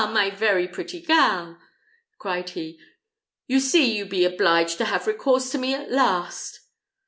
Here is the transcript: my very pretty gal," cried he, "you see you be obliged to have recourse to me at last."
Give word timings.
my 0.09 0.31
very 0.31 0.67
pretty 0.67 0.99
gal," 0.99 1.59
cried 2.17 2.49
he, 2.57 2.79
"you 3.45 3.59
see 3.59 3.95
you 3.95 4.03
be 4.03 4.25
obliged 4.25 4.79
to 4.79 4.85
have 4.85 5.05
recourse 5.05 5.51
to 5.51 5.59
me 5.59 5.75
at 5.75 5.91
last." 5.91 6.61